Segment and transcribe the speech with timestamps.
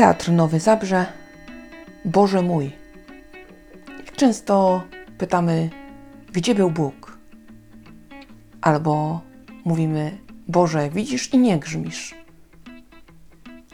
[0.00, 1.06] Teatr Nowy Zabrze.
[2.04, 2.72] Boże mój.
[4.16, 4.82] Często
[5.18, 5.70] pytamy,
[6.32, 7.18] gdzie był Bóg?
[8.60, 9.20] Albo
[9.64, 12.14] mówimy, Boże, widzisz i nie grzmisz.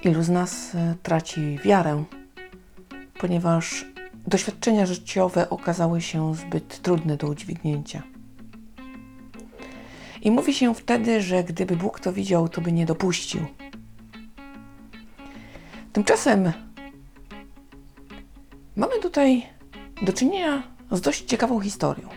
[0.04, 2.04] Ilu z nas e, traci wiarę,
[3.18, 3.84] ponieważ
[4.26, 8.02] doświadczenia życiowe okazały się zbyt trudne do udźwignięcia.
[10.22, 13.46] I mówi się wtedy, że gdyby Bóg to widział, to by nie dopuścił.
[15.96, 16.52] Tymczasem
[18.76, 19.46] mamy tutaj
[20.02, 22.08] do czynienia z dość ciekawą historią.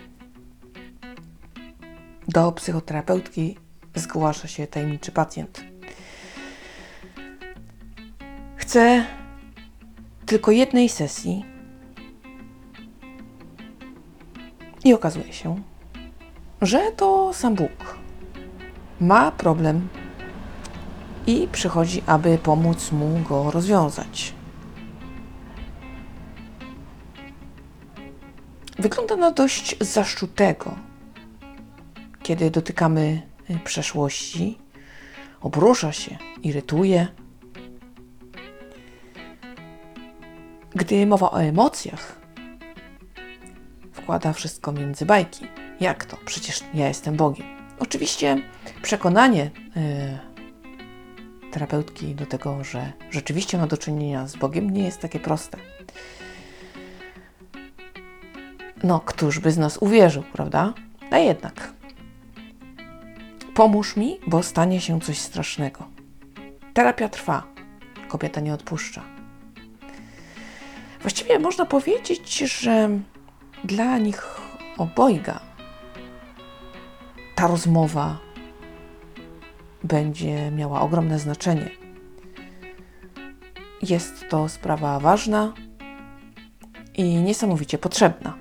[2.27, 3.57] Do psychoterapeutki
[3.95, 5.63] zgłasza się tajemniczy pacjent.
[8.55, 9.05] Chce
[10.25, 11.45] tylko jednej sesji
[14.85, 15.61] i okazuje się,
[16.61, 17.97] że to sam Bóg
[19.01, 19.87] ma problem
[21.29, 24.33] i przychodzi, aby pomóc mu go rozwiązać.
[28.79, 30.75] Wygląda na dość zaszczutego,
[32.23, 34.57] kiedy dotykamy y, przeszłości,
[35.41, 37.07] obrusza się, irytuje.
[40.75, 42.19] Gdy mowa o emocjach,
[43.93, 45.47] wkłada wszystko między bajki.
[45.79, 46.17] Jak to?
[46.25, 47.47] Przecież ja jestem Bogiem.
[47.79, 48.41] Oczywiście
[48.81, 50.28] przekonanie yy,
[51.51, 55.57] terapeutki do tego, że rzeczywiście ma do czynienia z Bogiem, nie jest takie proste.
[58.83, 60.73] No, któż by z nas uwierzył, prawda?
[61.11, 61.73] A jednak.
[63.53, 65.87] Pomóż mi, bo stanie się coś strasznego.
[66.73, 67.43] Terapia trwa.
[68.07, 69.03] Kobieta nie odpuszcza.
[71.01, 72.89] Właściwie można powiedzieć, że
[73.63, 74.27] dla nich
[74.77, 75.39] obojga
[77.35, 78.17] ta rozmowa
[79.83, 81.69] będzie miała ogromne znaczenie.
[83.81, 85.53] Jest to sprawa ważna
[86.95, 88.37] i niesamowicie potrzebna.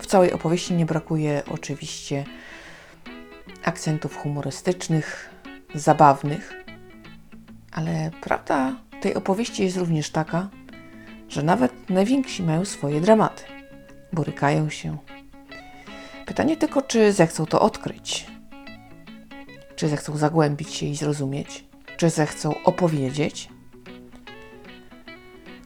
[0.00, 2.24] W całej opowieści nie brakuje oczywiście
[3.64, 5.30] akcentów humorystycznych,
[5.74, 6.64] zabawnych,
[7.72, 10.48] ale prawda tej opowieści jest również taka,
[11.28, 13.42] że nawet najwięksi mają swoje dramaty.
[14.12, 14.96] Borykają się.
[16.26, 18.26] Pytanie tylko, czy zechcą to odkryć,
[19.80, 21.64] czy zechcą zagłębić się i zrozumieć,
[21.96, 23.48] czy zechcą opowiedzieć.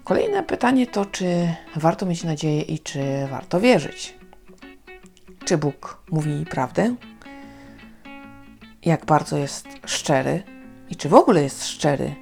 [0.05, 4.15] Kolejne pytanie to, czy warto mieć nadzieję i czy warto wierzyć.
[5.45, 6.95] Czy Bóg mówi prawdę?
[8.85, 10.43] Jak bardzo jest szczery
[10.91, 12.15] i czy w ogóle jest szczery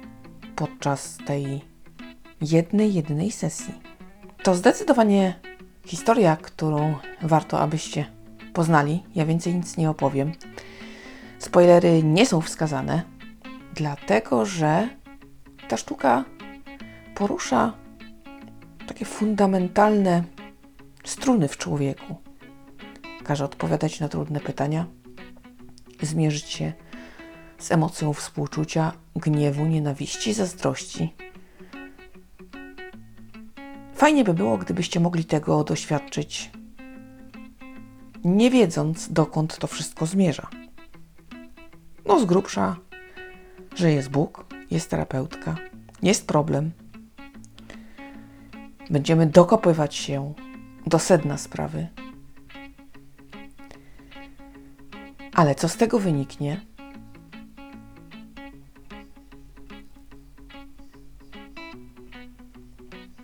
[0.55, 1.61] podczas tej
[2.41, 3.73] jednej, jedynej sesji?
[4.43, 5.39] To zdecydowanie
[5.85, 8.05] historia, którą warto, abyście
[8.53, 9.03] poznali.
[9.15, 10.31] Ja więcej nic nie opowiem.
[11.43, 13.03] Spoilery nie są wskazane,
[13.73, 14.89] dlatego że
[15.67, 16.25] ta sztuka
[17.15, 17.73] porusza
[18.87, 20.23] takie fundamentalne
[21.03, 22.15] struny w człowieku.
[23.23, 24.85] Każe odpowiadać na trudne pytania,
[26.01, 26.73] zmierzyć się
[27.57, 31.15] z emocją współczucia, gniewu, nienawiści, zazdrości.
[33.93, 36.51] Fajnie by było, gdybyście mogli tego doświadczyć,
[38.23, 40.62] nie wiedząc dokąd to wszystko zmierza.
[42.13, 42.75] No, z grubsza,
[43.75, 45.55] że jest Bóg, jest terapeutka,
[46.01, 46.71] jest problem.
[48.89, 50.33] Będziemy dokopywać się
[50.87, 51.87] do sedna sprawy.
[55.33, 56.61] Ale co z tego wyniknie?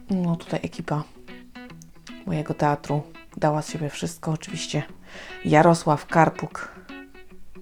[0.10, 1.04] No, tutaj ekipa
[2.26, 3.02] mojego teatru
[3.38, 4.32] dała z siebie wszystko.
[4.32, 4.84] Oczywiście
[5.46, 6.79] Jarosław Karpuk,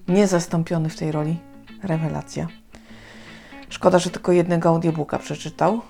[0.08, 1.36] niezastąpiony w tej roli.
[1.82, 2.46] Rewelacja.
[3.68, 5.80] Szkoda, że tylko jednego audiobooka przeczytał.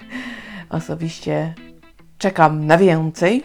[0.68, 1.54] Osobiście
[2.18, 3.44] czekam na więcej.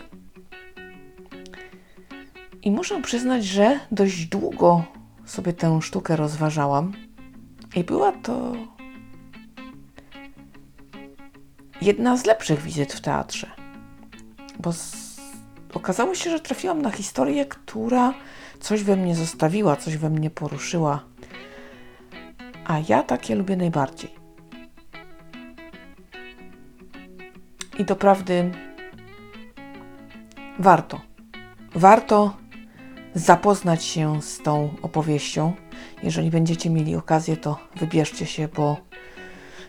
[2.62, 4.84] I muszę przyznać, że dość długo
[5.26, 6.94] sobie tę sztukę rozważałam.
[7.76, 8.54] I była to
[11.82, 13.52] jedna z lepszych wizyt w teatrze.
[14.60, 15.13] Bo z...
[15.74, 18.14] okazało się, że trafiłam na historię, która
[18.60, 21.04] coś we mnie zostawiła, coś we mnie poruszyła.
[22.66, 24.10] A ja takie lubię najbardziej.
[27.80, 28.52] I doprawdy
[30.60, 31.02] warto.
[31.76, 32.38] Warto
[33.14, 35.54] zapoznać się z tą opowieścią.
[36.04, 38.78] Jeżeli będziecie mieli okazję, to wybierzcie się, bo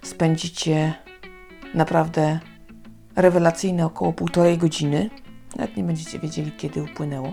[0.02, 0.94] spędzicie
[1.74, 2.40] naprawdę
[3.16, 5.10] rewelacyjne około półtorej godziny.
[5.56, 7.32] Nawet nie będziecie wiedzieli, kiedy upłynęło.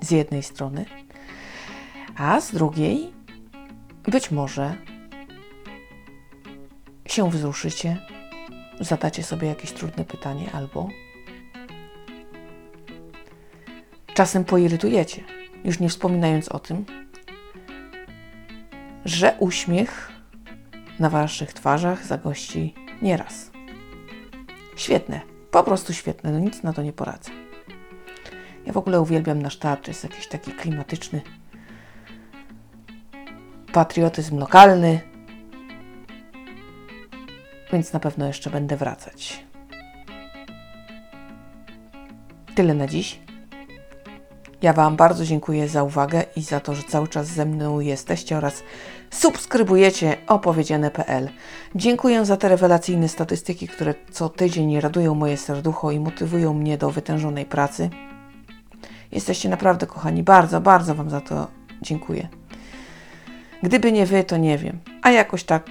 [0.00, 0.84] Z jednej strony.
[2.16, 3.12] A z drugiej,
[4.02, 4.76] być może
[7.06, 7.96] się wzruszycie,
[8.80, 10.88] zadacie sobie jakieś trudne pytanie albo
[14.14, 15.24] czasem poirytujecie,
[15.64, 16.84] już nie wspominając o tym,
[19.04, 20.12] że uśmiech
[20.98, 23.50] na waszych twarzach zagości nieraz.
[24.76, 27.30] Świetne, po prostu świetne, no nic na to nie poradzę.
[28.66, 31.20] Ja w ogóle uwielbiam nasz teatr, jest jakiś taki klimatyczny,
[33.72, 35.00] patriotyzm lokalny,
[37.72, 39.44] więc na pewno jeszcze będę wracać.
[42.54, 43.27] Tyle na dziś.
[44.62, 48.36] Ja Wam bardzo dziękuję za uwagę i za to, że cały czas ze mną jesteście
[48.36, 48.62] oraz
[49.10, 51.28] subskrybujecie opowiedziane.pl.
[51.74, 56.90] Dziękuję za te rewelacyjne statystyki, które co tydzień radują moje serducho i motywują mnie do
[56.90, 57.90] wytężonej pracy.
[59.12, 61.46] Jesteście naprawdę kochani, bardzo, bardzo Wam za to
[61.82, 62.28] dziękuję.
[63.62, 64.78] Gdyby nie Wy, to nie wiem.
[65.02, 65.70] A jakoś tak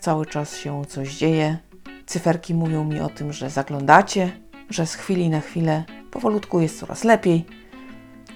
[0.00, 1.58] cały czas się coś dzieje.
[2.06, 4.30] Cyferki mówią mi o tym, że zaglądacie,
[4.70, 7.46] że z chwili na chwilę powolutku jest coraz lepiej.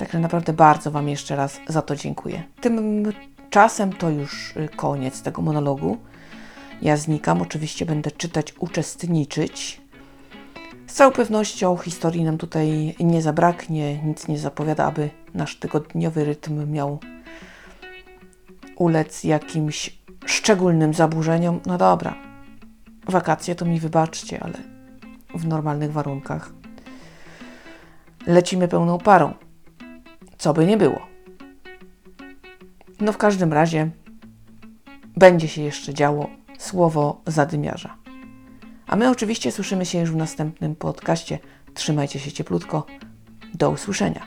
[0.02, 2.42] Także naprawdę bardzo Wam jeszcze raz za to dziękuję.
[2.60, 5.96] Tymczasem to już y, koniec tego monologu.
[6.82, 9.80] Ja znikam, oczywiście będę czytać, uczestniczyć.
[10.86, 16.72] Z całą pewnością historii nam tutaj nie zabraknie, nic nie zapowiada, aby nasz tygodniowy rytm
[16.72, 16.98] miał
[18.76, 21.60] ulec jakimś szczególnym zaburzeniom.
[21.66, 22.14] No dobra,
[23.06, 24.58] wakacje to mi wybaczcie, ale
[25.34, 26.52] w normalnych warunkach
[28.26, 29.34] lecimy pełną parą.
[30.42, 31.06] Co by nie było.
[33.00, 33.90] No w każdym razie
[35.16, 37.96] będzie się jeszcze działo słowo zadymiarza.
[38.86, 41.38] A my oczywiście słyszymy się już w następnym podcaście.
[41.74, 42.86] Trzymajcie się cieplutko.
[43.54, 44.26] Do usłyszenia.